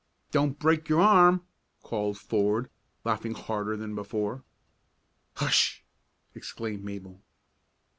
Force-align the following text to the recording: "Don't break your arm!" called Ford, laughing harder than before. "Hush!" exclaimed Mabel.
"Don't 0.31 0.57
break 0.57 0.89
your 0.89 0.99
arm!" 0.99 1.45
called 1.83 2.17
Ford, 2.17 2.71
laughing 3.05 3.35
harder 3.35 3.77
than 3.77 3.93
before. 3.93 4.43
"Hush!" 5.35 5.83
exclaimed 6.33 6.83
Mabel. 6.83 7.21